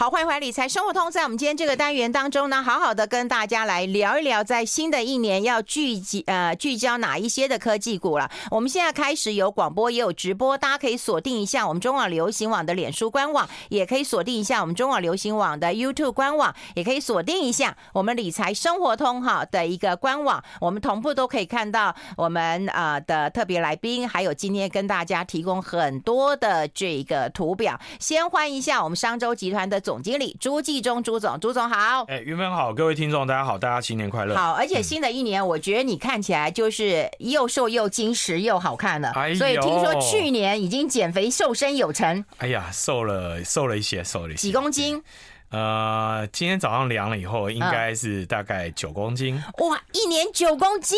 [0.00, 1.10] 好，欢迎回来理财生活通。
[1.10, 8.30] 在我们今天这个单元当中呢，好好的跟大家来聊一聊，在新的一年要聚集呃聚焦哪一些的科技股了。
[8.50, 27.78] 我们现在开始有广播，也有直播，大家可以锁定一下我们中网流行网的脸书官网，也可以锁定一下我们中网流行网的 YouTube 官网，也可以锁定一下我们理财生活通哈的一个官网，我们同步都可以看到我们呃的特别来宾，还有今天跟大家提供很多的这个图表。
[27.98, 29.78] 先欢迎一下我们商周集团的。
[29.90, 32.04] 总经理朱继忠，朱总，朱总好。
[32.04, 34.36] 哎，云芬好，各位听众大家好，大家新年快乐。
[34.36, 39.10] 好，而且新的一年，我觉得你看起来就是又瘦又精实又好看了。
[39.16, 42.24] 哎，所以听说去年已经减肥瘦身有成。
[42.38, 44.42] 哎呀，瘦了，瘦了一些，瘦了一些。
[44.42, 45.02] 几公斤？
[45.48, 49.42] 呃，今天早上量了以后，应该是大概九公斤。
[49.58, 50.96] 哇，一年九公斤？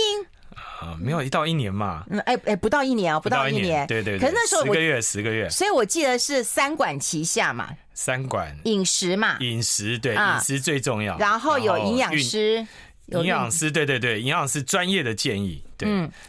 [0.80, 2.04] 啊，没有一到一年嘛。
[2.10, 3.86] 嗯，哎哎，不到一年哦，不到一年。
[3.86, 4.18] 对对。
[4.18, 5.48] 可是那时候十个月，十个月。
[5.50, 7.68] 所以我记得是三管齐下嘛。
[7.94, 11.16] 三管饮食嘛，饮食对，饮食最重要。
[11.18, 12.66] 然后有营养师，
[13.06, 15.88] 营养师对对对，营养师专业的建议，对。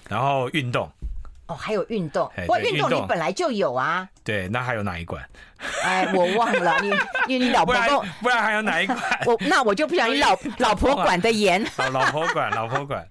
[0.09, 0.91] 然后运动，
[1.47, 4.07] 哦，还有运动，不过运动你本来就有啊。
[4.23, 5.21] 对，那还有哪一管？
[5.83, 6.89] 哎，我忘了，你
[7.27, 7.73] 因为你 老婆
[8.21, 8.99] 不然还有哪一款？
[9.27, 11.65] 我那我就不想你老 老婆管的严。
[11.91, 13.05] 老婆管，老婆管。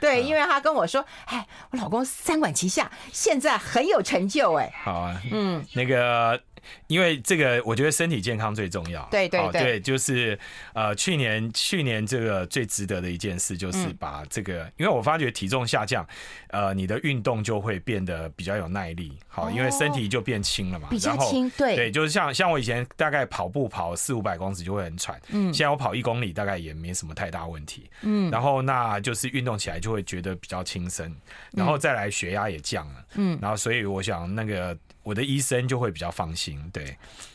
[0.00, 4.72] 对，因为他跟我说，哎，我老公三管齐下，现在很有成就，哎。
[4.82, 6.40] 好啊，嗯，那个。
[6.86, 9.06] 因为这个，我觉得身体健康最重要。
[9.10, 10.38] 对对对，对，就是
[10.74, 16.06] 呃，去年去年这个最值得的一件事，就是把这个，因为我发觉体重下降，
[16.48, 19.18] 呃，你的运动就会变得比较有耐力。
[19.36, 20.88] 好，因为身体就变轻了嘛。
[20.90, 31.14] 比较轻，对对，就是像像我以前大概跑步跑四五百公尺就会很喘，嗯，现在我跑一公里大概也没什么太大问题，嗯，然后那就是运动起来就会觉得比较轻松，
[31.52, 34.74] 然后再来血压也降了，嗯，然后所以我想那个。
[35.06, 36.84] 我的医生就会比较放心，对，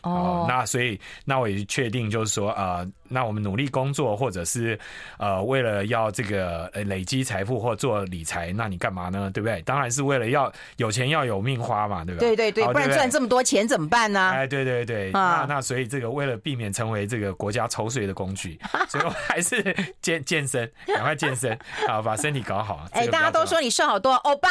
[0.02, 4.78] 哦，那所以那我也确定就是说，呃，那我们努力工作，或者是
[5.18, 9.32] 呃，为了要这个呃累积财富或做理财，那你干嘛呢？
[9.34, 9.62] 对不对？
[9.62, 12.36] 当然是为了要有钱要有命花嘛，对吧对？
[12.36, 14.32] 对对对，不然赚这么多钱怎么办呢？
[14.34, 18.60] 哎，对对对，那那所以这个为了避免成为这个国家抽税的工具，
[18.90, 21.58] 所以我还是健健身，赶快健身，
[21.88, 22.86] 好把身体搞好。
[22.94, 24.50] 哎，大家都说你瘦好多，欧巴。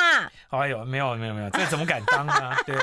[0.50, 2.34] 哎呦，没有没有没有，这怎么敢当呢？
[2.66, 2.76] 对。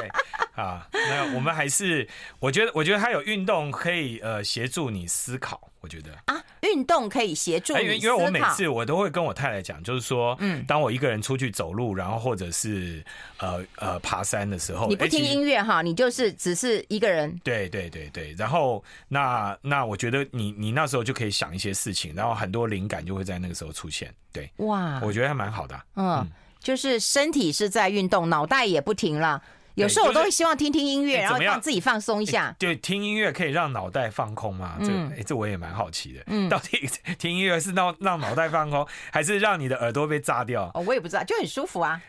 [0.56, 2.08] 啊，那我们还是，
[2.40, 6.12] 我觉得，我觉得他有运动可以呃协助你思考，我觉得。
[6.26, 13.02] 啊，运动可以协助因为因为我每次我都会跟我太太讲，就是说，嗯，当我一个人出去走路，然后或者是
[13.38, 26.28] 呃呃爬山的时候，你不听音乐哈，你就是只是一个人，对对对对，然后那那我觉得你你那时候就可以想一些事情，然后很多灵感就会在那个时候出现，对，哇，我觉得还蛮好的，嗯，
[26.60, 29.42] 就是身体是在运动，脑袋也不停了。
[29.78, 32.56] 有时候我都会希望听听音乐，然后让自己放松一下。
[32.58, 34.78] 对，听音乐可以让脑袋放空吗？
[34.84, 36.24] 这哎，这我也蛮好奇的。
[36.28, 36.90] 嗯，到底
[37.20, 40.72] 听音乐是让让脑袋放空， 还是让你的耳朵被炸掉？
[40.74, 42.02] 哦，我也不知道，就很舒服啊。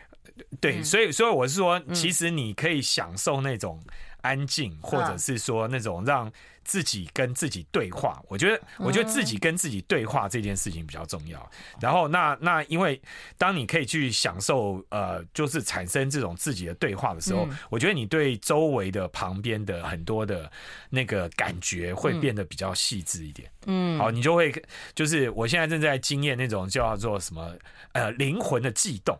[0.61, 3.79] 对，所以所以我是说，其实你可以享受那种
[4.21, 6.31] 安静，或者是说那种让。
[6.65, 11.51] 自己跟自己对话，我觉得，我觉得自己跟自己对话这件事情比较重要。
[11.79, 13.01] 然后，那那因为
[13.39, 20.51] 当你可以去享受，呃，就是产生这种自己的对话的时候，我觉得你对周围的旁边的很多的
[20.91, 23.49] 那个感觉会变得比较细致一点。
[23.65, 24.53] 嗯，好，你就会
[24.93, 27.51] 就是我现在正在经验那种叫做什么
[27.93, 29.19] 呃灵魂的悸动。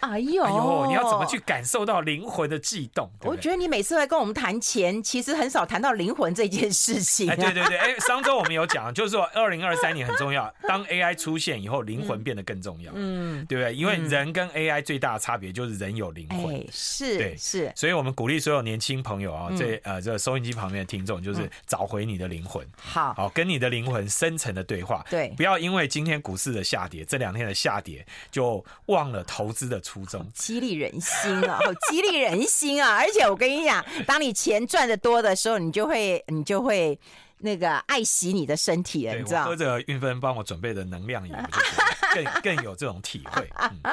[0.00, 3.10] 哎呦，哎呦，你要怎么去感受到灵魂的悸动？
[3.22, 7.30] 我觉得你每次来跟我们谈钱，其实很少谈到灵魂这件事情。
[7.30, 10.52] 哎，对对对， 哎，上周我们有讲，就是说二零二三年很重要。
[10.66, 13.74] 当 AI 出现以后，灵魂变得更重要，嗯，对不对？
[13.74, 17.72] 因为人跟 AI 最大的差别就是人有灵魂，是，对，是。
[17.76, 25.04] 所以我们鼓励所有年轻朋友啊，这呃这收音机旁边的听众，就是找回你的灵魂，好，好跟你的灵魂深层的对话。
[25.10, 29.80] 对，不要因为今天股市的下跌，这两天的下跌，就忘了投资的
[30.34, 31.58] 激励人心啊，
[31.90, 32.96] 激励人心啊！
[32.96, 36.98] 而且我跟你讲，当你钱赚的多的时候，你就会，你就会
[37.40, 39.44] 那个爱惜你的身体了，你知道？
[39.44, 41.34] 喝着韵芬帮我准备的能量饮，
[42.14, 43.48] 更更有这种体会。
[43.58, 43.70] 嗯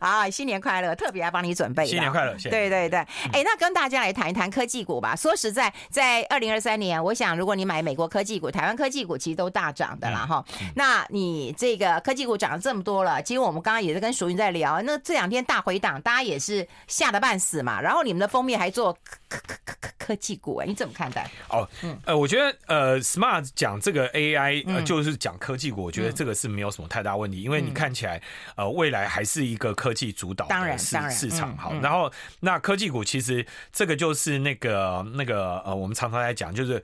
[0.00, 0.94] 啊，新年快乐！
[0.94, 1.86] 特别来帮你准备。
[1.86, 2.34] 新年快乐！
[2.44, 2.98] 对对对，
[3.32, 5.14] 哎，那跟大家来谈一谈科技股吧。
[5.14, 10.44] 说实在，在二零二三年，我想如果你买美国科技股、台湾科技股，其实都大涨的啦哈。
[10.74, 17.80] 那你这个科技股涨了这么多了，其实我们刚刚也是跟淑云在聊，那这两天大回档，大家也是吓得半死嘛。
[17.80, 18.92] 然后你们的封面还做
[19.28, 21.30] 科科科科科技股，哎，你怎么看待？
[21.48, 28.22] 哦，嗯，呃，我觉得呃，Smart 讲这个 AI，呃，就是讲科技股，我觉得这个是没有什么太大问题，因为你看起来，
[28.56, 31.56] 呃，未来还是一个科技主导的市市场。
[31.56, 32.10] 好，然后
[32.40, 36.82] 那科技股其实这个就是那个那个呃，我们常常在讲，就是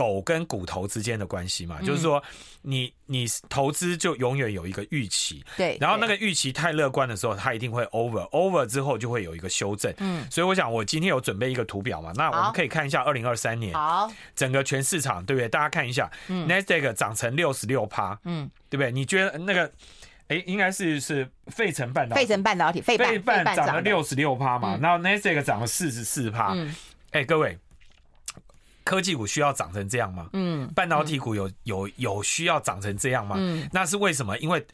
[0.00, 2.22] 狗跟骨头之间的关系嘛，嗯、就是说
[2.62, 9.92] 你你投资就永远有一个预期，对，然后那个预期太乐观的时候，它一定会 over，over 之后就会有一个修正。
[9.98, 15.46] 嗯，所以我想我今天有准备一个图表嘛，那我们可以看一下二零二三年，好，整个全市场对不对？
[15.50, 18.90] 大家看一下，嗯，Nasdaq 涨成六十六趴，嗯，对不对？
[18.90, 19.70] 你觉得那个？
[20.28, 26.56] 哎，应该是是费城半导体，费城半导体，费半涨了六十六趴嘛，然后 Nasdaq 涨了四十四趴。
[27.10, 27.58] 哎，各位，
[28.84, 30.28] 科技股需要涨成这样吗？
[30.32, 33.36] 嗯，半导体股有有有需要涨成这样吗？
[33.38, 34.36] 嗯，那是为什么？
[34.38, 34.66] 因为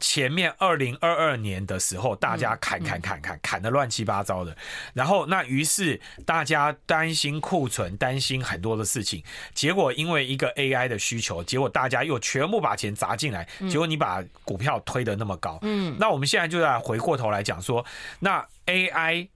[0.00, 4.56] 前面二零二二年的时候，大家砍砍砍砍砍的乱七八糟的，
[4.94, 9.22] 然后那于是大家担心库存，担心很多的事情，
[9.52, 17.84] 结果因为一个 AI 的需求，结果大家又全部把钱砸进来，结果你把股票推得那么高，嗯，那我们现在就要回过头来讲说，
[18.18, 19.28] 那 AI。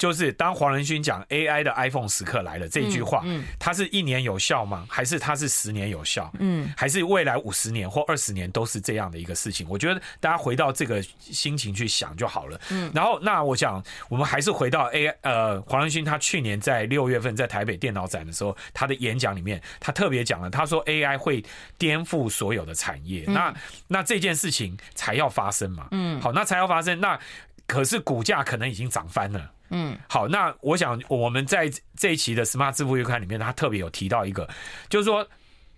[0.00, 4.86] 就是当黄仁勋讲 AI 的 iPhone 时刻来了这句话，嗯，它是一年有效吗？
[4.88, 6.32] 还是它是十年有效？
[6.38, 9.66] 嗯，还是未来五十年或二十年都是这样的一个事情？
[9.68, 12.58] 我觉得大家回到这个心情去想就好了。
[12.70, 21.44] 嗯，然后那我想我们还是回到 AI，呃，黄仁勋他去年在六月份在台北电脑展的时候，他的演讲里面他特别讲了，他说 AI 会
[21.76, 23.24] 颠覆所有的产业。
[23.26, 23.54] 那
[23.86, 25.88] 那这件事情才要发生嘛？
[25.90, 26.98] 嗯，好，那才要发生。
[26.98, 27.20] 那
[27.66, 29.50] 可是股价可能已经涨翻了。
[29.70, 34.48] 嗯，好，那我想我们在这一期的 Smart 支付月刊里面，他特别有提到一个，
[34.88, 35.26] 就是说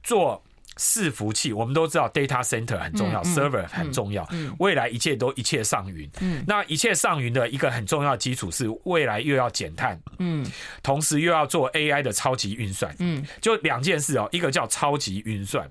[0.02, 0.42] 做
[0.76, 4.26] 伺服器，我们都知道 data center 很重要，server 很重要，
[4.58, 6.10] 未来一切都一切上云。
[6.20, 10.44] 嗯，那一切上云的一个很重要的基础是未来又要减碳，嗯，
[10.82, 15.70] 同时又要做 AI 的超级运算，嗯，就两件事哦，一个叫超级运算，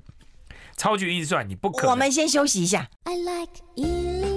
[0.78, 1.92] 超级运算你不可能。
[1.92, 2.88] 我们先休息一下。
[3.06, 4.31] I like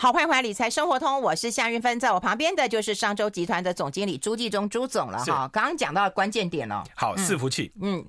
[0.00, 5.46] 好，欢迎回来理财生活通，我是夏云芬，在我旁边的就是商周集团的总经理朱继忠朱总了哈。
[5.52, 8.02] 刚刚讲到关键点了，好，伺服器，嗯。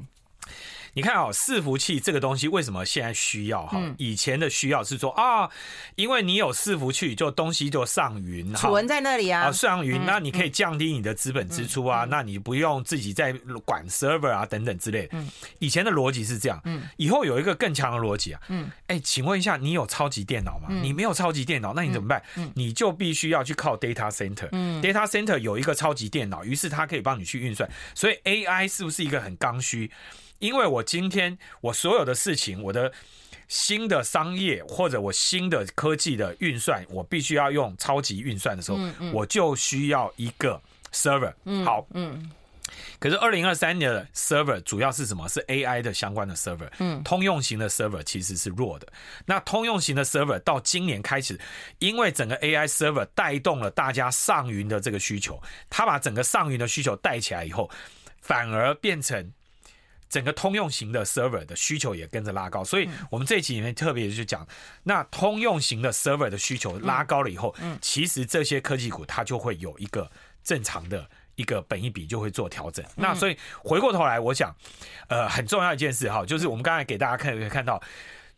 [0.94, 3.82] 你看啊，伺服器这个东西为什么现在需要哈？
[3.98, 5.50] 以前的需要是说啊，
[5.96, 13.32] 因为你有伺服器，就东西就上云，储存在那里啊，上云，那你可以降低你的资本支出啊，那你不用自己在
[13.64, 15.18] 管 server 啊等等之类的。
[15.60, 20.68] 以前的逻辑是这样，嗯以后有一个更强的逻辑啊，嗯哎，请问一下，你有超级电脑吗？
[20.70, 22.22] 你没有超级电脑，那你怎么办？
[22.56, 29.90] 你就必须要去靠 data center，嗯，data center 有一个超级电脑，于是它可以帮你去运算，所以 AI 是不是一个很刚需？
[30.42, 32.92] 因为我今天我所有的事情，我的
[33.48, 38.80] 新的商业或者我新的科技的运算，我必须要用超级运算的时候，
[39.14, 40.60] 我就需要一个
[40.92, 41.34] server。
[41.64, 42.30] 好，嗯。
[43.00, 45.28] 可是二零二三年的 server 主要是什么？
[45.28, 46.70] 是 AI 的相关的 server。
[46.80, 47.04] 嗯。
[47.04, 48.88] 通用型的 server 其实是弱的。
[49.26, 51.40] 那通用型的 server 到今年开始，
[51.80, 57.70] 因为整个 AI server 带动了大家上云的这个需求，它把整个上云的需求带起来以后，
[58.22, 59.32] 反而变成。
[60.12, 64.46] 整个通用型的 server 的需求也跟着拉高，所以我们这一期里面特别就讲，
[64.84, 70.12] 那通用型的 server 的需求拉高了以后，其实这些科技股它就会有一个
[70.44, 72.86] 正常的一个本一比就会做调整。
[72.98, 74.54] 那所以回过头来，我想，
[75.08, 77.82] 呃，很重要一件事哈，就是我们刚才给大家看看到，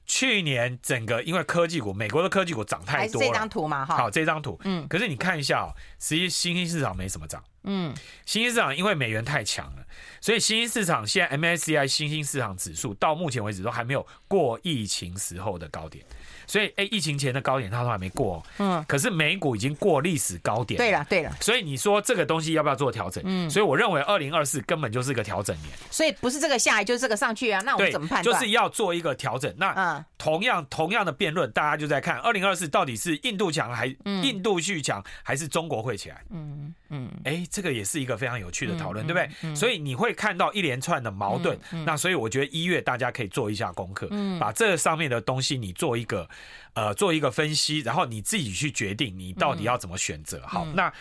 [0.06, 7.94] 去年整个因为科技股，美国的科技股涨太多了，这张图嘛哈，好，这张图，嗯，可是你看一下哦，实际新兴市场没什么涨，嗯，
[8.26, 9.84] 新兴市场因为美元太强了。
[10.22, 16.04] 所以新兴市场现在 MSCI 新兴市场指数到目前为止都还没有过疫情时候的高点。
[16.46, 20.78] 所以，哎，疫情前的高点它都还没过，哦嗯，可是美股已经过历史高点。
[20.78, 21.34] 对了，对了。
[21.40, 23.24] 所以你说这个东西要不要做调整？
[23.26, 25.70] 嗯，所以我认为二零二四根本就是个调整年。
[25.90, 27.62] 所以不是这个下来就是这个上去啊？
[27.62, 28.40] 那我们怎么判断？
[28.40, 29.54] 就是要做一个调整。
[29.58, 36.22] 那嗯，同样同样的辩论，大家就在看二零二四到底是印度强还印度续强，还是中国会起来？
[36.30, 39.56] 嗯嗯，哎，这个也是一个非常有趣的讨论，对不对？
[39.56, 41.60] 所以你会看到一连串的矛盾。
[41.86, 46.30] 那所以我觉得一月大家可以做一下功课，嗯，把这上面的东西你做一个。
[46.76, 50.42] 呃，做一个分析，然后你自己去决定你到底要怎么选择。
[50.48, 50.92] 好，那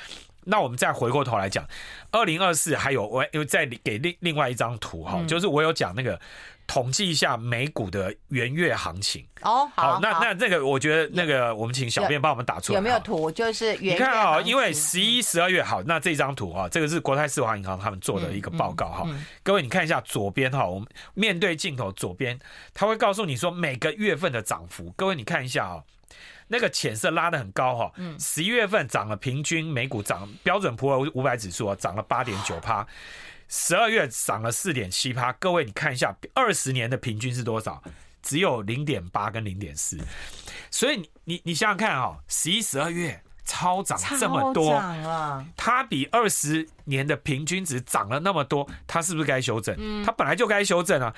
[0.44, 1.66] 那我们再回过头来讲，
[2.10, 6.20] 二零二四还有我又再给另另外一张图哈，就是我有讲那个
[6.66, 9.24] 统计一下美股的元月行情。
[9.42, 13.30] 哦，好，那那那个我觉得那个我们请小编帮我们打出来，有没有图？
[13.30, 19.06] 就是元月，你看啊，因为十一、十二月好，那这张图啊，这个是国泰世华银行他们做的一个报告哈。
[19.42, 22.38] 各位你看一下左边哈，我们面对镜头左边，
[22.74, 24.92] 他会告诉你说每个月份的涨幅。
[24.96, 25.82] 各位你看一下啊。
[26.48, 32.86] 那个浅色拉的很高哈，十一月份涨了，平均每股涨标准普尔五百指数啊涨了八点九趴，
[33.48, 35.32] 十二月涨了四点七趴。
[35.34, 37.82] 各位你看一下，二十年的平均是多少？
[38.22, 39.98] 只有零点八跟零点四。
[40.70, 49.74] 所以你你你想想看哈，十一十二月超涨这么多，啊、它比二十年的平均值涨了那么多，它是不是该修正？
[49.78, 51.14] 嗯、它本来就该修正啊。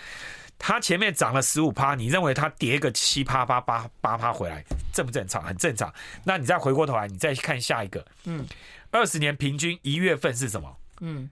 [0.67, 5.45] 它前面涨了十五趴，你认为它跌个七趴八八八趴回来正不正常？
[5.45, 5.93] 很正常。
[6.25, 8.47] 那你再回过头来，你再看下一个，嗯，
[8.91, 10.75] 二十年平均一月份是什么？
[11.03, 11.29] 嗯，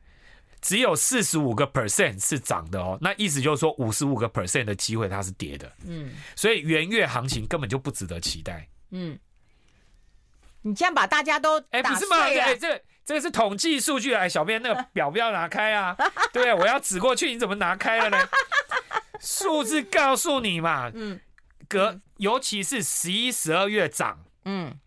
[0.60, 2.98] 只有四十五个 percent 是涨的哦。
[3.00, 5.72] 那意思就是说，五十五个 percent 的机会它是跌的。
[5.86, 8.68] 嗯，所以元月行情根本就不值得期待。
[8.90, 9.18] 嗯。
[10.60, 12.18] 你这样把大家都哎，不是吗？
[12.18, 15.96] 哎，这个这个是统计数据哎，小编那个表不要拿开啊！
[16.34, 18.28] 对啊，我要指过去，你怎么拿开了呢？
[19.22, 21.18] 数字告诉你嘛，嗯，
[21.68, 24.78] 隔尤其是十一、十二月涨，嗯，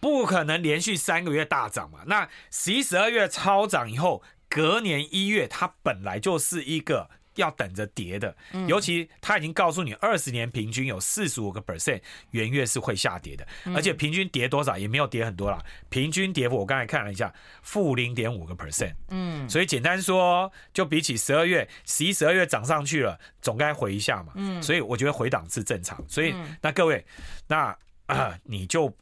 [0.00, 2.00] 不可能连续三个月大涨嘛。
[2.06, 7.10] 那十一、十二月超涨以后，隔年一月它本来就是一个。
[7.40, 8.34] 要等着跌的，
[8.68, 17.32] 尤其他已经告诉你，二十年平均有四十五个 percent 元月是会下跌的，而且平均跌多少也没有跌很多啦，平均跌幅我刚才看了一下，
[17.62, 27.04] 负零点五个 percent，嗯，所以简单说，就比起十二月、十一、十二月涨上去了，总该回一下嘛，嗯，所以我觉得回档是正常，所以那各位，
[27.48, 28.94] 那啊你就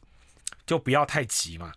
[0.65, 1.71] 就不要太急嘛，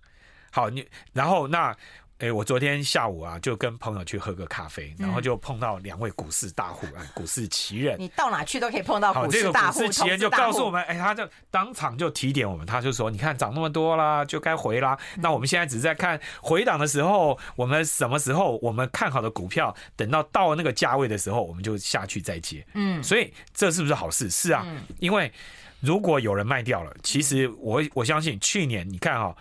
[0.52, 1.76] 好，你然后那。
[2.22, 7.98] 哎，我昨天下午啊，就跟朋友去喝个咖啡，然后就碰到两位股市大户，哎，股市奇人。
[7.98, 9.80] 你到哪去都可以碰到股市大户。
[9.80, 14.96] 这个股市奇人就告诉我们，哎，他就当场就提点我们，他就说，你看涨那么多啦，就该回啦。
[15.16, 22.64] 那我们现在只是在看回档的时候，我们什么时候我们看好的股票，等到到那个价位的时候，我们就下去再接。
[22.74, 24.30] 嗯，所以这是不是好事？
[24.30, 24.64] 是啊，
[25.00, 25.32] 因为
[25.80, 29.36] 如果有人卖掉了，其实我我相信去年你看哈。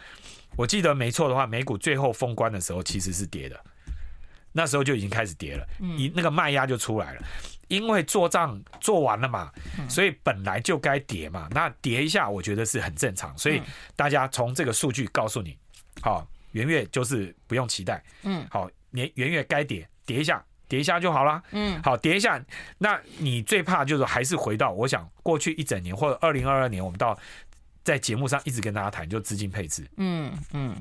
[0.58, 3.60] 我记得没错的话，美股最后封关的时候其实是跌的，
[4.52, 7.24] 那时候就已经开始跌了，你那个卖压就出来了，
[7.68, 9.52] 因为做账做完了嘛，
[9.90, 13.62] 所以本来就该跌嘛，那跌一下我觉得是很正常，所以
[13.96, 15.58] 大家从这个数据告诉你，
[16.02, 22.44] 好，元月就是不用期待，嗯，好，年元月该跌跌一下，跌一下就好了，嗯，好，跌一下，
[22.78, 27.18] 那你最怕就是还是回到我想过去一整年或者二零二二年我们到。
[27.84, 29.90] 在节目上一直跟大家谈，就资金配置。
[29.98, 30.76] 嗯嗯，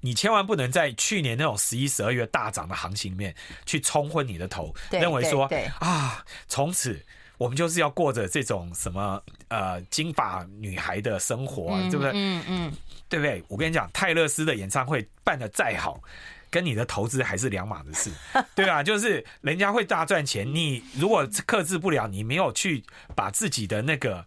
[0.00, 3.34] 你千万不能在去年那种十一、十二月大涨的行情里面
[3.64, 5.50] 去冲昏你的头，认为说
[5.80, 7.04] 啊，从此
[7.36, 12.12] 我们就是要过着这种什么呃金发女孩的生活，啊，对不对？
[12.14, 12.72] 嗯嗯，
[13.08, 13.42] 对不对？
[13.48, 16.00] 我跟你讲，泰勒斯的演唱会办的再好，
[16.48, 18.10] 跟你的投资还是两码子事，
[18.54, 18.84] 对啊？
[18.84, 22.84] 就是人家会大赚钱，你如果克制不了，你没有去
[23.16, 24.24] 把自己的那个。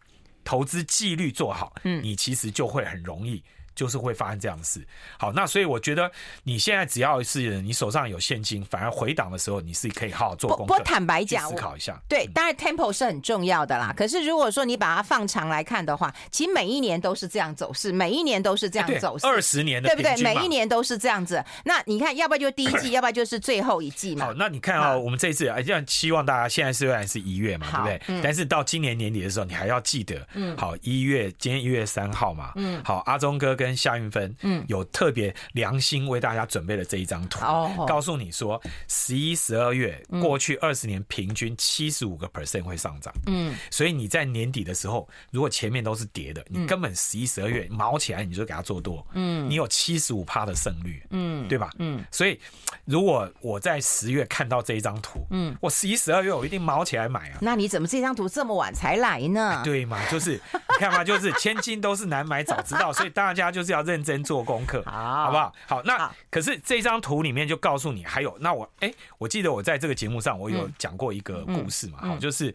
[0.50, 3.44] 投资纪律做好，嗯，你其实就会很容易。
[3.80, 4.86] 就是会发生这样的事。
[5.18, 6.12] 好，那所以我觉得
[6.44, 10.74] 你现在只要是你手上有现金，反而回档的时候，你是可以好好做功课。
[10.74, 11.98] 不，不坦白讲，思考一下。
[12.10, 13.94] 对，当然 tempo 是很重要的啦。
[13.96, 19.26] 可是如果说你把它放长来看的话，其实每一年都是这样走势，每一年都是这样走势。
[19.26, 20.22] 二十年的对不对？
[20.22, 21.42] 每一年都是这样子。
[21.64, 24.26] 那你看，要不然就第一季， 要不然就是最后一季嘛。
[24.26, 28.02] 好，那你看啊，我们这一次啊，这样希望大家现在虽然是一月嘛，对不对？
[28.08, 28.20] 嗯。
[28.22, 34.36] 但是到今年年底的时候，你还要记得，嗯，好，一月，今天一月三号嘛，嗯，好，阿忠哥跟夏运芬。
[34.42, 37.40] 嗯，有特别良心为大家准备了这一张图，
[37.86, 43.14] 告诉你说，十一、十二月过去二十年平均七十五个 percent 会上涨。
[43.28, 49.06] 嗯，所以你在年底的时候，如果前面都是跌的，你根本十一、十二月毛起来你就给它做多。
[49.14, 51.04] 嗯，你有七十五趴的胜率。
[51.12, 51.70] 嗯，对吧？
[51.80, 52.40] 嗯，所以
[52.86, 57.40] 如果我在十月看到这一张图，嗯，我十一、十二月我一定毛起来买啊。
[57.42, 59.62] 那你怎么这张图这么晚才来呢？
[59.64, 64.40] 对嘛，就是你看嘛，就是千金都是难买早知道，所以大家就是要认真做。
[64.50, 65.54] 功课，好，好不好？
[65.68, 66.16] 好，那好。
[66.32, 72.52] 可是这张图里面就告诉你，还有那我哎、欸，我记得我在这个节目上我有讲过一个故事嘛，好、嗯，就是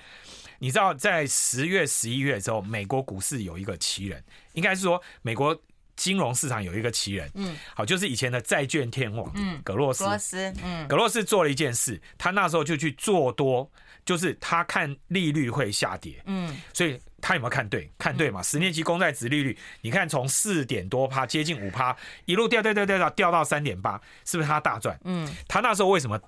[0.59, 4.25] 你知道在十月、十一月的时候，美国股市有一个奇人，
[4.55, 5.57] 应该是说美国
[5.95, 13.71] 金融市场有一个奇人，嗯，好，就是以前的债券天王，嗯，格洛斯，葛洛斯，嗯，格洛斯做了一件事，他那时候就去做多，
[14.05, 16.99] 就是他看利率会下跌，嗯，所以。
[17.27, 17.91] 他有没有看对？
[17.97, 18.43] 看对嘛？
[18.43, 25.01] 十年期公债值利率，你看从四点多趴接近五趴，一路掉掉掉掉掉掉到三点八，是不是他大赚？
[25.05, 26.21] 嗯，他那时候为什么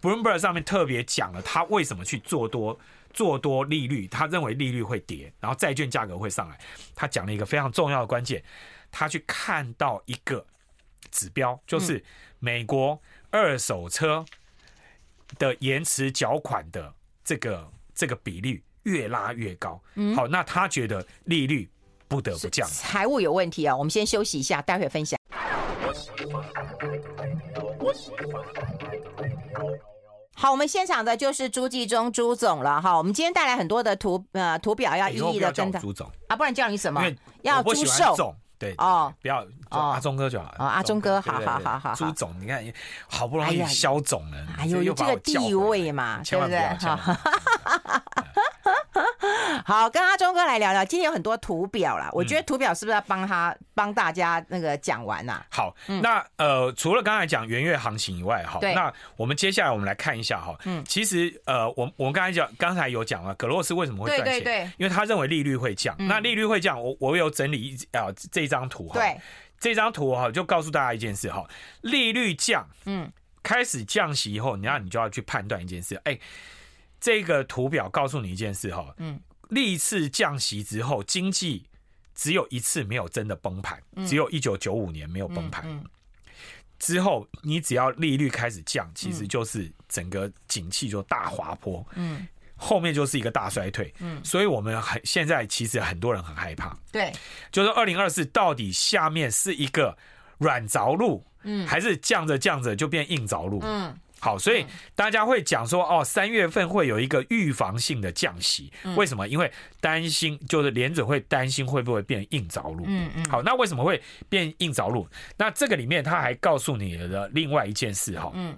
[0.00, 2.78] ？Bloomberg 上面特别讲了他为什么去做多
[3.12, 4.06] 做多利率？
[4.06, 6.56] 他认为利率会跌，然后债券价格会上来。
[6.94, 8.40] 他讲了一个非常重要的关键，
[8.92, 10.46] 他去看到一个
[11.10, 12.00] 指标，就是
[12.38, 14.24] 美国二手车
[15.36, 18.62] 的延迟缴款的这个这个比率。
[18.84, 21.70] 越拉越高，嗯，好，那他觉得利率
[22.08, 23.76] 不得不降，财务有问题啊。
[23.76, 25.18] 我们先休息一下，待会分享。
[30.34, 32.96] 好，我们现场的就是朱继忠朱总了哈。
[32.96, 35.78] 我们今天带来很多的图呃图表，要一一的跟他。
[35.78, 37.02] 朱总啊，不然叫你什么？
[37.42, 38.34] 要朱寿。
[38.58, 40.54] 对哦，不要阿忠哥就好。
[40.58, 41.94] 哦，阿忠哥，好好好好。
[41.96, 42.64] 朱总，你看
[43.08, 46.98] 好不容易消肿了，哎呦，有这个地位嘛，千万不要这样。
[49.64, 50.84] 好，跟阿忠哥来聊聊。
[50.84, 55.42] 今天有很多图表啦，我觉得图表是不是要帮他帮大家那个讲完呐？
[55.50, 60.56] 好，那呃，除了刚才讲元月行情以外，哈，那我们接下来我们来看一下哈。
[60.64, 64.24] 嗯，其实呃，我我们刚才讲，刚才有讲了，葛洛斯为什么会赚钱？
[64.24, 65.94] 对对对，因为他认为利率会降。
[65.98, 68.94] 那利率会降，我我有整理一啊这张图哈。
[68.98, 69.20] 对，
[69.60, 71.44] 这张图哈就告诉大家一件事哈，
[71.82, 73.10] 利率降，嗯，
[73.42, 76.18] 开始降息以后，你要你就要去判断一件事，哎。
[77.02, 81.66] 这个图表告诉你一件事哈，嗯，历次降息之后，经济
[82.14, 85.82] 只有一次没有真的崩盘，只有一九九五年没有崩盘。
[86.78, 97.12] 之后你只要利率开始降，其实就是整个景气就大滑坡，嗯，后面就是一个大衰退，嗯，所以我们很现在其实很多人很害怕，对，
[97.50, 99.98] 就是二零二四到底下面是一个
[100.38, 103.98] 软着陆，嗯，还是降着降着就变硬着陆，嗯。
[104.22, 104.64] 好，所以
[104.94, 109.26] 大家会讲说，哦，三月份会有一个预防性的降息，为什么？
[109.26, 109.50] 因为
[109.80, 112.84] 担心，就是联准会担心会不会变硬着陆。
[112.86, 113.24] 嗯嗯。
[113.24, 115.08] 好，那为什么会变硬着陆？
[115.36, 118.56] 那这个里面他还告诉你的另外一件事哈，嗯，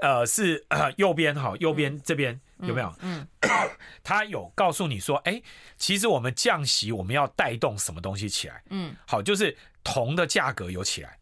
[0.00, 0.64] 呃，是
[0.96, 2.94] 右边哈，右边这边有没有？
[3.00, 3.26] 嗯，
[4.04, 5.42] 他有告诉你说，哎，
[5.76, 8.62] 其实我们降息，我们要带动什么东西起来？
[8.70, 11.18] 嗯，好，就是铜的价格有起来。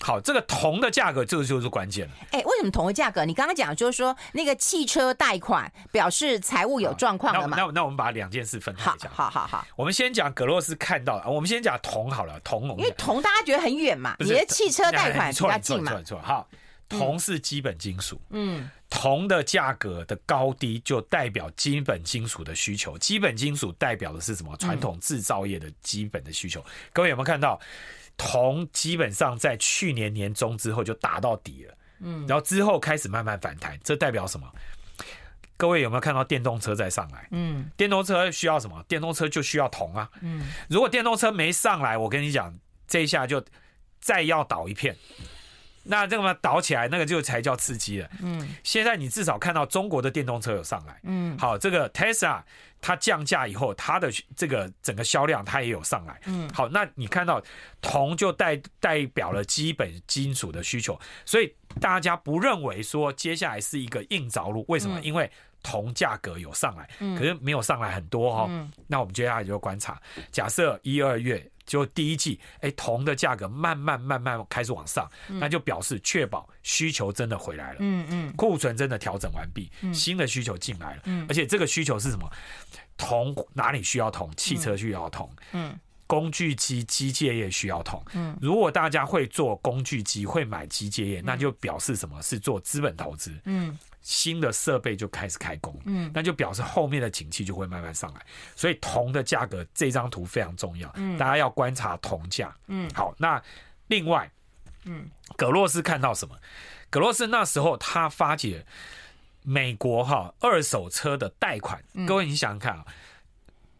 [0.00, 2.14] 好，这个铜的价格，这个就是关键了。
[2.30, 3.24] 哎，为什么铜的价格？
[3.24, 7.56] 你刚刚讲就是说，那个汽车贷款表示财务有状况了嘛？
[7.56, 9.12] 那那，那我们把两件事分开讲。
[9.12, 12.38] 好好好，我们先讲格洛斯看到，我们先讲铜好了。
[12.40, 15.90] 铜，因为铜大家觉得很远嘛，你的汽车贷款比较近嘛。
[15.92, 16.48] 错错错，好，
[16.88, 18.20] 铜是基本金属。
[18.30, 22.96] 嗯，铜的价格的高低就代表基本金属的需求。
[22.98, 24.56] 基本金属代表的是什么？
[24.58, 26.64] 传统制造业的基本的需求。
[26.92, 27.60] 各位有没有看到？
[28.18, 34.46] 铜基本上在去年年中之后就打到底了，嗯，然后之后开始慢慢反弹，这代表什么？
[35.56, 37.28] 各位有没有看到电动车在上来？
[37.30, 38.84] 嗯，电动车需要什么？
[38.88, 42.52] 电动车就需要铜啊，嗯，如果电动车没上来，我跟你讲，
[42.86, 43.42] 这一下就
[44.00, 44.96] 再要倒一片，
[45.88, 52.42] 那这么倒起来，那个就才叫刺激了，嗯，现在你至少看到中国的电动车有上来，嗯，好，这个 Tesla。
[52.80, 56.20] 它降价以后，它的这个整个销量它也有上来。
[56.26, 57.42] 嗯，好，那你看到
[57.82, 64.64] 铜就代代表了基本金属的需求，所以大家不认为说接下来是一个硬着陆。
[64.68, 65.00] 为什么？
[65.00, 65.28] 因为
[65.62, 68.50] 铜价格有上来，可是没有上来很多哈。
[68.86, 71.50] 那我们接下来就观察，假设一二月。
[71.68, 82.26] 就第一季，哎，铜的价格慢慢慢慢开始往上，那就表示确保需求真的回来了，嗯嗯，库存真的调整完毕，新的需求进来了，而且这个需求是什么？
[82.96, 84.32] 铜哪里需要铜？
[84.34, 92.22] 汽车需要铜，嗯，工具机机械业需要铜，嗯，如果大家会做工具机，会买机械业，那就表示什么？
[92.22, 93.78] 是做资本投资，嗯。
[94.08, 98.24] 新的设备就开始开工，嗯，那就表示后面的景气就会慢慢上来，
[98.56, 103.42] 所以铜的价格这张图非常重要，嗯，大家要观察铜价，嗯，好，那
[103.88, 104.30] 另外，
[104.84, 106.34] 嗯，葛洛斯看到什么？
[106.88, 108.64] 葛洛斯那时候他发觉
[109.42, 112.86] 美国哈二手车的贷款，各位你想想看啊。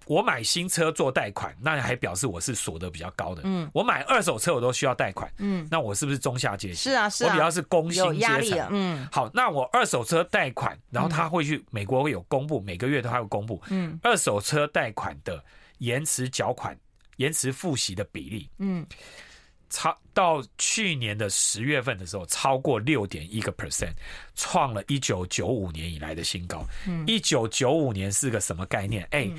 [0.09, 3.43] 我买新车做贷款，那还表示我是所得比较高的。
[3.45, 5.31] 嗯，我买二手车我都需要贷款。
[5.37, 6.75] 嗯，那我是不是中下阶级？
[6.75, 7.29] 是啊，是啊。
[7.29, 8.69] 我比较是工薪阶层。
[8.71, 13.63] 嗯，好，那我二手车贷款，然后他会去美国会有公布，每个月都还有公布。
[13.69, 15.45] 嗯，二手车贷款的
[15.77, 16.75] 延迟缴款、
[17.17, 18.87] 延迟付息的比例，嗯，
[19.69, 23.93] 超到去年的十月份的时候，超过六点一个 percent，
[24.35, 26.65] 创了一九九五年以来的新高。
[26.87, 29.07] 嗯，一九九五年是个什么概念？
[29.11, 29.31] 哎。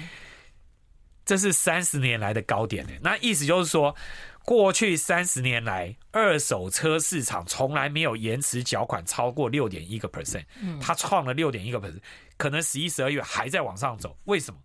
[1.29, 3.95] 这是三十年来的高点呢，那意思就是说，
[4.43, 10.43] 过去三十年来，二手车市场从来没有延迟缴款超过六点一个 percent，
[10.81, 11.99] 它创了六点一个 percent，
[12.35, 14.59] 可能十一、十二月还在往上走，为什么？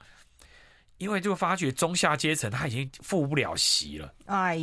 [0.97, 4.59] 因为就发觉中下阶层他已经付不了息了，哎，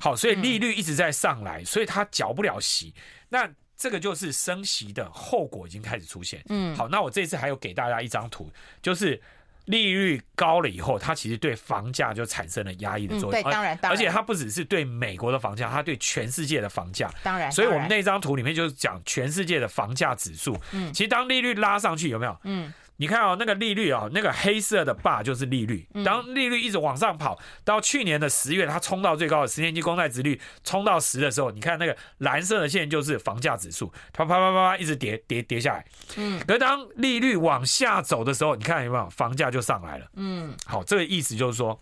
[0.00, 2.94] 好，所以利率一直在上来，所以他缴不了息，
[3.28, 3.46] 那
[3.76, 6.42] 这个就是升息的后果已经开始出现。
[6.48, 9.20] 嗯，好，那我这次还有给大家一张图，就是。
[9.66, 13.30] 利率高了以后，它其实对房价就产生了压抑的作用。
[13.30, 17.10] 嗯、对，当然，当然，而且它不只是对美国的房价，它对全世界的房价。
[17.22, 20.56] 当然，所以我们那张图里面就是讲全世界的房价指数。
[20.72, 22.36] 嗯，其实当利率拉上去，有没有？
[22.44, 22.72] 嗯。
[22.98, 25.86] 你看哦，那个利率哦，那个黑色的 bar 就是利率。
[26.04, 35.84] 当利率一直往上跑，到去年的十月，它冲到最高的十年期公债值率冲到十的时候，你看那个蓝色的线就是房价指数，啪啪啪啪啪一直跌跌跌下来。
[36.16, 40.06] 嗯，可是当利率往下走的时候，你看有没有房价就上来了？
[40.14, 41.78] 嗯，好，这个意思就是说，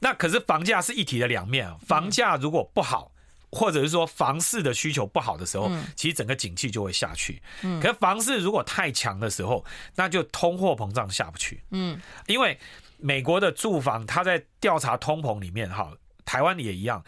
[0.00, 3.12] 那可是房价是一体的两面啊，房价如果不好。
[3.50, 7.42] 或者是说房市的需求不好的时候，其实整个景气就会下去。
[7.62, 11.62] 嗯，可是房市如果太强的时候，那就通货膨胀下不去。
[11.70, 12.58] 嗯，因为
[12.98, 15.92] 美国的住房，它在调查通膨里面，哈，
[16.24, 17.02] 台湾也一样，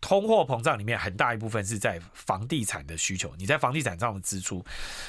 [0.00, 4.64] 通货膨胀里面很大一部分是在房地产的需求，你在房地产上的支出，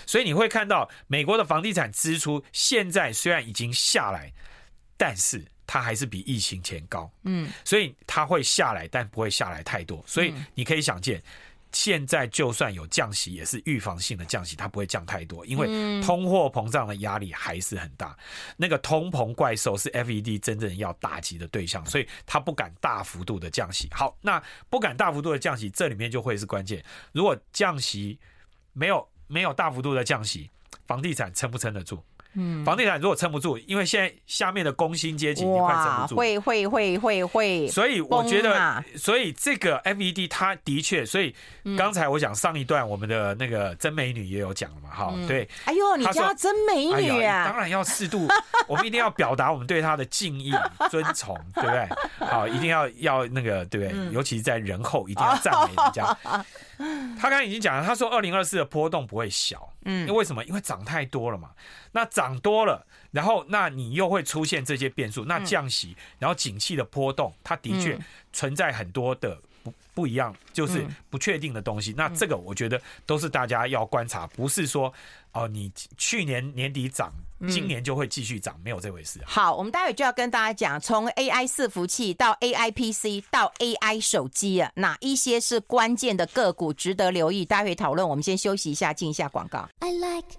[0.06, 4.34] 所以你会看到美国的房地产支出现在虽然已经下来，
[4.98, 5.46] 但是。
[5.67, 10.04] 它还是比疫情前高，嗯，所以它会下来，但不会下来太多。
[10.08, 11.21] 所以你可以想见，
[11.71, 15.67] 现在就算有降息，也是预防性的降息，它不会降太多，因为
[16.01, 18.17] 通货膨胀的压力还是很大。
[18.56, 23.89] 那个通膨怪兽是 FED 真正要打击的对象，所以它不敢大幅度的降息。
[23.91, 26.84] 好，那不敢大幅度的降息，这里面就会是关键。
[27.12, 28.17] 如果降息
[28.71, 30.49] 没有没有大幅度的降息，
[30.88, 32.01] 房地产撑不撑得住？
[32.36, 41.34] 嗯，房地产如果撑不住，因为现在下面的工薪阶级已经快撑不住，会会会会会，所以我觉得，所以这个 FED 它的确，所以
[41.78, 48.28] 刚才我讲上一段我们的那个真美女也有讲了嘛，哈，对，哎呦，你叫真美女啊，当然要适度，
[48.67, 50.54] 我们一定要表达我们对她的敬意、
[50.89, 51.88] 尊崇， 对不对？
[52.28, 54.13] 好，一定要要那个，对不对？
[54.13, 56.17] 尤其是在人后，一定要赞美人家。
[57.20, 60.44] 他刚才已经讲了，他说二零二四的波动不会小，嗯，因为为什么？
[60.46, 61.52] 因为涨太多了嘛。
[61.92, 67.98] 那涨多了，然后那你又会出现这些变数，那降息，然后景气的波动，它的确
[68.34, 71.93] 存在很多的不不一样，就是不确定的东西。
[71.97, 74.93] 那这个我觉得都是大家要观察，不是说
[75.34, 77.12] 哦，你去年年底涨。
[77.49, 79.19] 今年就会继续涨，没有这回事。
[79.25, 87.43] 好，我们待会就要跟大家讲，从 AI 伺服器到 AI PC 到 AI 手机啊，哪一些是关键的个股值得留意？
[87.43, 88.08] 待会讨论。
[88.08, 89.67] 我们先休息一下，进一下广告。
[89.80, 90.30] I like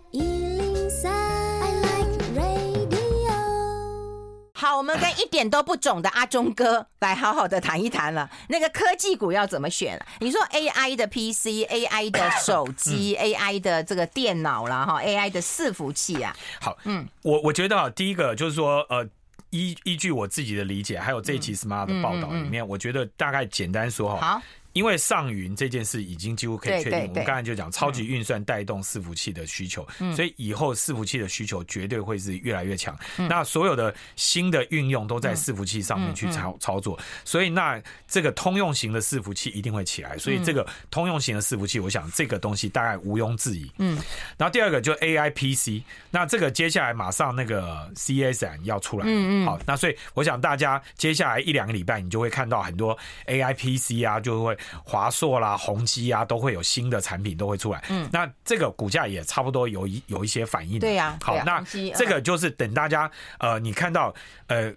[4.59, 8.31] 好，我们跟一点都不懂的阿中哥来好好的谈一谈了。
[8.49, 10.03] 那个科技股要怎么选？
[10.21, 16.35] 你说 AI 的 PC、AI 的手机、 嗯、AI 的这个电脑了哈，AI 的伺服器啊。
[16.59, 19.07] 好，嗯，我我觉得啊，第一个就是说，呃，
[19.51, 24.42] 依依据我自己的理解，还有这一期 Smart 的报道里面，我觉得大概简单说哈。
[24.80, 24.86] 好。
[24.86, 32.96] 因为上云这件事已经几乎可以确定，我们刚才就讲超级运算带动伺服器的需求，所以以后伺服器的需求绝对会是越来越强。
[33.16, 40.18] 那所有的新的运用都在伺服器上面去操操作，所以那这个通用型的伺服器一定会起来。
[40.18, 43.70] 所以这个通用型的伺服器，我想这个东西大概毋庸置疑。
[43.78, 43.98] 嗯，
[44.36, 54.54] 然后第二个就 AI PC，那这个接下来马上那个 C S N 要出来，嗯嗯，好，那所以我想大家接下来一两个礼拜，你就会看到很多 AI PC 啊，就会。
[54.85, 57.85] 华硕啦、宏基啊，都会有新的产品都会出来。
[57.88, 60.79] 嗯，那这个股价也差不多有一有一些反应。
[60.79, 61.62] 对呀，好，那
[61.94, 64.14] 这个就是等大家呃，你看到
[64.48, 64.72] 呃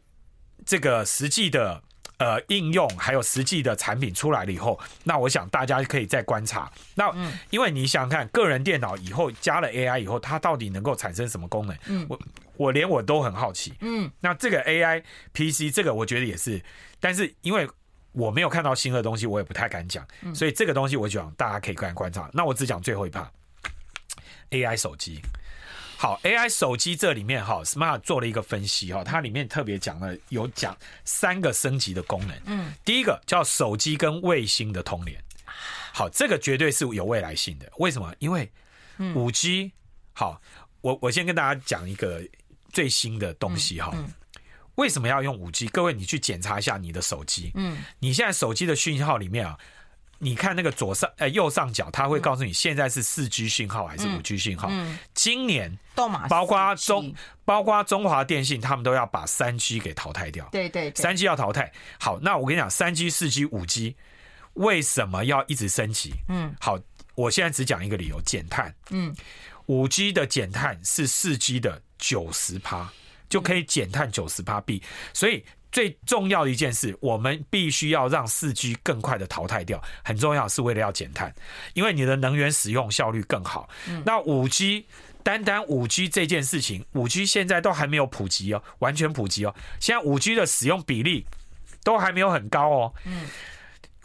[0.65, 1.82] 这个实际的
[2.17, 6.71] 呃应用，还有实际的产品出来了以后，那我想大家可以再观察。
[6.95, 7.12] 那
[7.49, 11.78] 因为你想想看，个人电脑以后加了 AI 以后，它到底能够产生什么功能？
[11.88, 12.19] 嗯，我
[12.58, 13.73] 我连我都很好奇。
[13.82, 16.62] 嗯，那这个 AI PC 这个我觉得也是，
[16.99, 17.67] 但是因为。
[18.12, 22.30] 我没有看到新的东西，我也不太敢讲，所以这个东西我讲大家可以观观察。
[22.34, 23.32] 那我只讲最后一趴
[24.52, 25.22] ，AI 手机。
[25.98, 32.36] 好，AI 手机这里面哈，Smart 做了一个分析哈，它里面特别讲了有讲三个升级的功能。
[32.45, 35.22] 嗯，第一个叫手机跟卫星的通联。
[35.93, 37.69] 好，这个绝对是有未来性的。
[37.80, 38.15] 为什么？
[38.19, 38.50] 因为
[39.13, 39.74] 五 G。
[40.13, 40.41] 好，
[40.80, 42.22] 我我先跟大家讲一个
[42.72, 43.93] 最新的东西哈。
[44.80, 45.68] 为什么要用五 G？
[45.68, 47.52] 各位，你去检查一下你的手机。
[47.56, 49.58] 嗯，你现在手机的讯号里面啊，
[50.20, 54.70] 你看那个左上呃右上角，它会告诉你现在是四 G 讯号还是五 G 讯号。
[54.72, 55.78] 嗯，今年
[56.30, 57.13] 包括中
[57.44, 60.48] 包括中华电信，他们都要把三 G 给淘汰掉。
[60.50, 61.70] 对对，三 G 要淘汰。
[62.00, 63.98] 好，那我跟你讲，三 G、四 G、五 G
[64.54, 66.13] 为什么要一直升级？
[66.30, 66.80] 嗯，好，
[67.15, 68.74] 我现在只讲一个理由：减碳。
[68.92, 69.13] 嗯，
[69.65, 72.89] 五 G 的减碳是四 G 的九十趴。
[73.30, 74.82] 就可以减碳九十八 B，
[75.13, 81.34] 所以最重要的一件事，我们必须要让四 G 更快的淘汰掉，很重要，是为了要减碳，
[81.74, 83.70] 因为你的能源使用效率更好。
[84.04, 84.88] 那五 G，
[85.22, 91.26] 单单五 G 这件事情，五 G 现在都还没有普及哦，完全普及哦，现在五 G 的使用比例
[91.84, 92.94] 都还没有很高哦。
[93.06, 93.28] 嗯。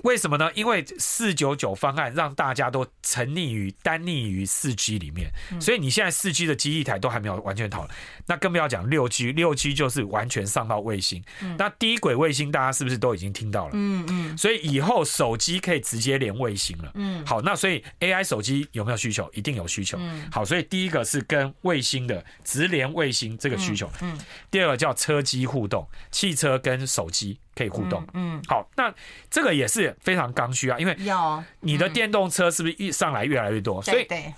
[0.05, 0.51] 为什么呢？
[0.55, 7.91] 因为四九九方案让大家都沉溺于单溺于四 G 里面，所以你现在四 G 的基地台都还没有完全讨论，
[8.27, 11.25] 那更不要讲六 G，六 G 就是完全上到卫星。
[11.57, 13.71] 那低轨卫星大家是不是都已经听到了？
[13.73, 14.39] 嗯嗯。
[14.39, 16.93] 所以以后手机可以直接连卫星了。
[16.95, 17.25] 嗯。
[17.25, 19.29] 好，那所以 AI 手机有没有需求？
[19.33, 19.97] 一定有需求。
[19.99, 20.29] 嗯。
[20.31, 23.91] 好，所以第一个是跟卫星的直连卫星这个需求。
[24.03, 24.19] 嗯。
[24.51, 27.39] 第二个叫车机互动，汽车跟手机。
[27.55, 28.07] 可以互动。
[28.15, 28.93] 嗯，好，那
[29.31, 33.83] 这个也是非常刚需啊，因为有你的电动车是不是一上来越来越多？
[33.83, 34.33] 所以，对，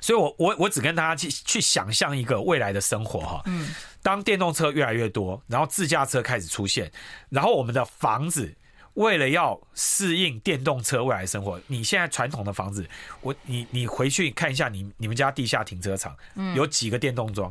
[0.00, 3.42] 所以我我我只跟大家去去想象一个未来的生活哈。
[3.46, 3.68] 嗯，
[4.02, 6.90] 当电动车越来越多，然后自驾车开始出现，
[7.28, 8.54] 然后我们的房子。
[8.94, 12.86] 为了要适应电动车未来生活，你现在传统的房子，
[13.22, 16.14] 我你你回去看一下你你们家地下停车场，
[16.54, 17.50] 有几个电动桩？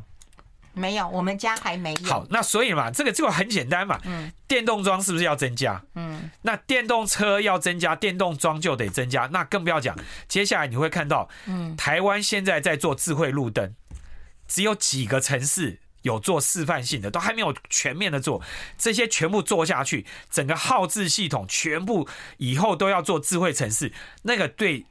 [0.73, 2.09] 没有，我们家还没有。
[2.09, 3.99] 好，那所以嘛，这个就很简单嘛。
[4.05, 5.81] 嗯，电动桩是不是要增加？
[5.95, 9.27] 嗯，那电动车要增加，电动桩就得增加。
[9.31, 13.73] 那更不要讲，接下来你会看到，嗯，台湾现在在做智慧路灯，
[14.47, 15.79] 只有几个城市。
[16.03, 18.41] 有做示范性的，都还没有全面的做，
[18.75, 24.83] 这些全部做下去，整个号志系统全部以后都要做智慧城市，那个对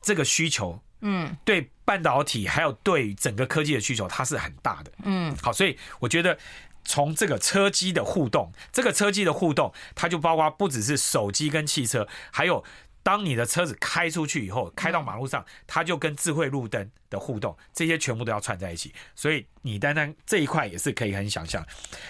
[0.00, 6.36] 这个需求，嗯，对半导体还有对整个科技的需求，它是很大的，嗯，好，所以我觉得
[6.84, 12.64] 从这个车机的互动，这个车机的互动，它就包括不只是手机跟汽车，还有。
[13.06, 18.92] 当你的车子开出去以后，开到马路上，它就跟智慧路灯的互动，这些全部都要串在一起。
[19.14, 21.64] 所以你单单这一块也是可以很想象。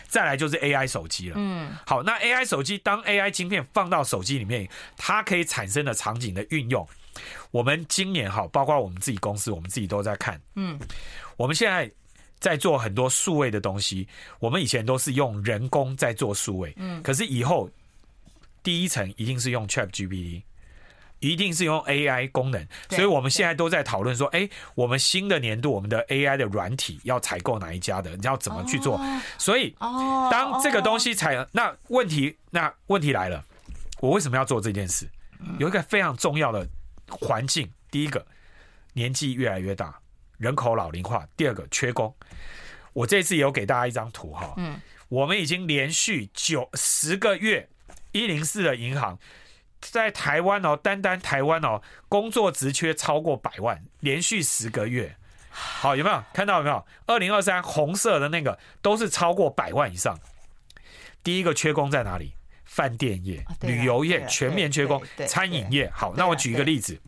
[0.09, 1.35] 再来就是 AI 手机了。
[1.38, 6.88] 嗯，好，那 AI 手机当 AI 晶片放到手机里面，它可以产生的场景的运用，
[7.50, 10.40] 我们今年哈，包括我们自己公司，我们自己都在看。
[10.55, 10.79] 嗯，
[11.37, 11.90] 我们现在
[12.38, 14.07] 在做很多数位的东西，
[14.38, 17.70] 我们以前都是用人工在做数位，嗯，可是以后
[18.62, 20.42] 第一层一定是用 ChatGPT。
[21.20, 28.14] 一定是用 AI 功能，所以我们现在都在讨论说，哎，我们新的年度我们的 AI 的软体要采购哪一家的？
[28.16, 29.00] 你要怎么去做？
[29.38, 29.74] 所以，
[30.31, 33.42] 当这个东西采，那问题，那问题来了，
[33.98, 35.09] 我为什么要做这件事？
[35.59, 36.68] 有一个非常重要的
[37.08, 38.26] 环境，第一个，
[38.92, 40.00] 年纪越来越大，
[40.38, 42.14] 人口老龄化；第二个，缺工。
[42.92, 47.68] 我这次有给大家一张图哈，嗯，我们已经连续九十个月
[48.12, 49.18] 一零四的银行。
[49.78, 55.16] 在台湾哦，单单台湾哦，工作职缺超过百万，连续十个月，
[55.50, 56.58] 好，有没有看到？
[56.58, 56.84] 有没有？
[57.06, 60.18] 二零二三红色的那个都是超过百万以上。
[61.22, 62.36] 第一个缺工在哪里？
[62.76, 65.90] 饭店业、旅游业全面缺工，餐饮业。
[65.94, 67.00] 好，那我举一个例子，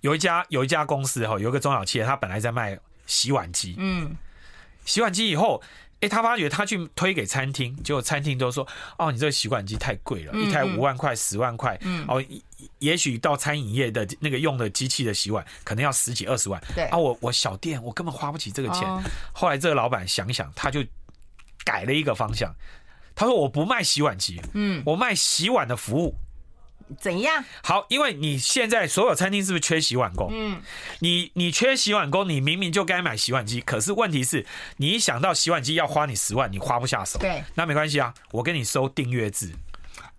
[0.00, 4.16] 有一家有一家公司哈，有一个中小企业，他本来在卖洗碗机，嗯，
[4.86, 5.62] 洗碗机以后。
[6.00, 8.66] 哎，他发觉他去推给餐厅，结果餐厅都说
[8.98, 11.78] ：“哦，你这个洗碗机太贵了，一台五万块、十万块。
[12.06, 12.22] 哦，
[12.78, 16.60] 也许到餐饮业的那个用的机器的洗碗，可能要十几二十万。
[16.74, 18.82] 对啊，我我小店，我根本花不起这个钱。
[19.32, 20.84] 后来这个老板想想，他就
[21.64, 22.54] 改了一个方向，
[23.14, 26.16] 他说：我不卖洗碗机，嗯，我卖洗碗的服务。”
[27.00, 27.42] 怎样？
[27.62, 30.28] 好，因为你现在所有餐厅是不是缺洗碗工？
[30.30, 30.60] 嗯，
[30.98, 34.44] 你你缺洗碗工，你明明就该买洗碗机，可是问题是，
[34.76, 37.18] 你一想到洗碗机要花你十万，你花不下手。
[37.18, 39.50] 对，那没关系啊，我跟你收订阅制。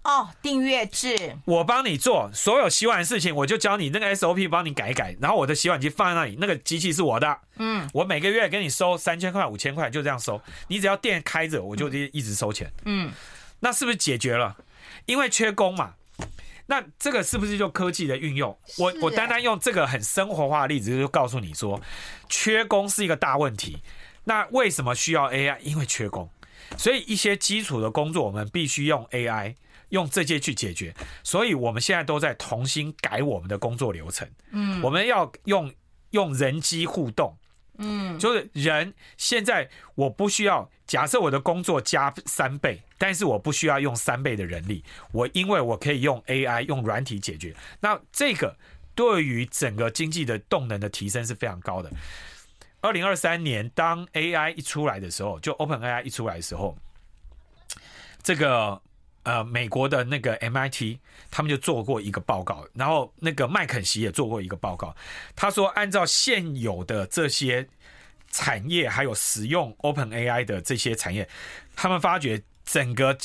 [0.05, 7.37] 哦，订阅制，我帮你做所有洗碗的事情，我就教你那个 SOP，帮你改一改，然后我的洗碗机放在那里，那个机器是我的。
[7.57, 12.71] 嗯，我每个月给你收三千块、五千块，就这样收，你只要店开着，我就一直收钱。
[12.85, 13.11] 嗯，
[13.61, 14.55] 那是不是解决了？
[15.07, 15.95] 因为缺工嘛。
[16.67, 18.57] 那这个是不是就科技的运用？
[18.77, 21.79] 我我单单用这个很生活化的例子，就告诉你说，
[22.29, 23.77] 缺工是一个大问题。
[24.23, 25.59] 那为什么需要 AI？
[25.61, 26.27] 因为缺工，
[26.77, 29.53] 所以一些基础的工作我们必须用 AI，
[29.95, 30.93] 用这些去解决。
[31.23, 34.29] 所以我们现在都在重新改我们的工作流程。
[34.51, 35.73] 嗯，我们要用
[36.11, 37.33] 用人机互动。
[37.77, 44.81] 嗯，就是人现在我不需要，假设我的工作加三倍，但是我不需要用三倍的人力，
[45.11, 48.55] 我因为我可以用 AI 用软体解决，那这个
[48.93, 51.91] 对于整个经济的动能的提升是非常高的。
[52.79, 56.77] 二零二三年当 AI 一出来的时候，就 OpenAI 一出来的时候，
[58.23, 58.81] 这个。
[59.25, 60.99] 呃，美国的那个 MIT，
[61.31, 64.95] 他们就做过一个报告，然后那个麦肯锡也做过一个报告。
[65.35, 67.67] 他说，按照现有的这些
[68.29, 71.27] 产业，还有使用 OpenAI 的这些产业，
[71.75, 73.17] 他们发觉整个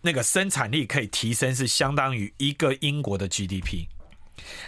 [0.00, 3.86] 那个生产力可以提升，是相当于一个英国的 GDP。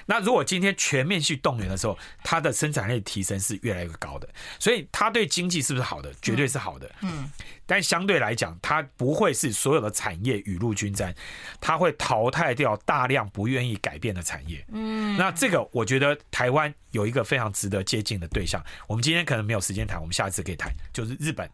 [0.06, 4.28] 那如果今天全面去动员的时候，它的生产力提升是越来越高的，
[4.58, 6.12] 所以它对经济是不是好的？
[6.20, 6.90] 绝对是好的。
[7.02, 7.30] 嗯，
[7.66, 11.14] 但相对来讲，它不会是所有的产业雨露均沾，
[11.60, 14.64] 它会淘汰掉大量不愿意改变的产业。
[14.72, 21.48] 嗯，那这个我觉得台湾有一个非常值得接近的对象，我们今天可能没有时间谈，我们下一次可以谈，就是日本。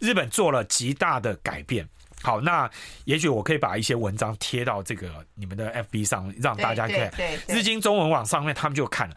[0.00, 1.88] 日本做了极大的改变。
[2.26, 2.68] 好，那
[3.04, 7.08] 也许我可以把一些文章贴到这个你们的 FB 上，让大家看。
[7.46, 9.14] 日经中文网上面他们就看了，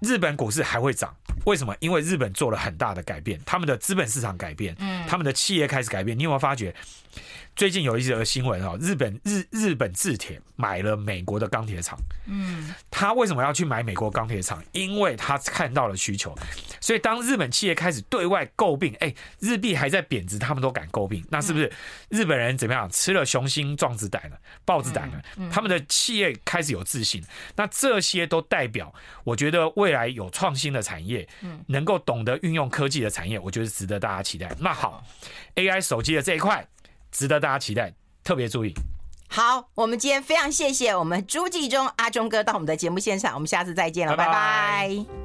[0.00, 1.14] 日本股市还会涨，
[1.46, 1.76] 为什么？
[1.78, 6.18] 因为日本做了很大的改变，他们的资本市场改变，嗯，他们的企业开始改变。
[6.18, 6.74] 你有没有发觉，
[7.60, 11.98] 最近有一则新闻哦，日本日日本制铁买了美国的钢铁厂。
[12.24, 14.64] 嗯，他为什么要去买美国钢铁厂？
[14.72, 16.34] 因为他看到了需求。
[16.80, 21.70] 所以当日本企业开始对外诟病，哎，日币还在贬值，他们都敢诟病，那是不是
[22.08, 25.22] 日本人怎么样吃了雄心壮志胆了，豹子胆了？
[25.52, 27.22] 他们的企业开始有自信。
[27.56, 28.90] 那这些都代表，
[29.22, 31.28] 我觉得未来有创新的产业，
[31.66, 34.50] 能够懂得运用科技的产业，我觉得值得大家期待。
[34.60, 35.04] 那好
[35.56, 36.66] ，AI 手机的这一块。
[37.10, 38.74] 值得大家期待，特别注意。
[39.28, 44.32] 好，我们今天非常谢谢我们朱继忠阿忠哥到我们的节目现场，我们下次再见了，拜拜。
[44.32, 45.10] 拜拜。